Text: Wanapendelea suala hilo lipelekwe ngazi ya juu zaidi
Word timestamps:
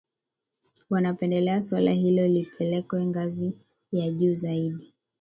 Wanapendelea 0.89 1.61
suala 1.61 1.91
hilo 1.91 2.27
lipelekwe 2.27 3.05
ngazi 3.05 3.53
ya 3.91 4.11
juu 4.11 4.33
zaidi 4.33 4.93